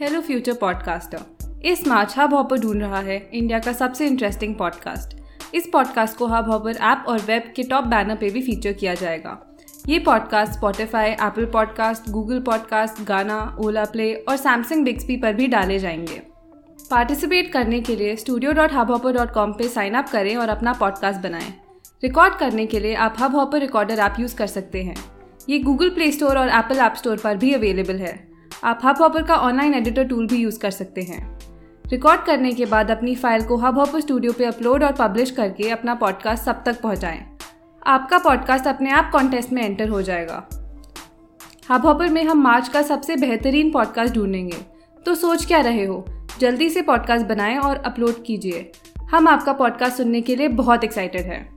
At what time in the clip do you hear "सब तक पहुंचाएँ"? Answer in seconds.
36.44-37.36